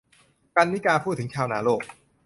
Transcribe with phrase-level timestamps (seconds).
[0.55, 1.81] กรรณิการ์ พูดถึง ชาวนาโลก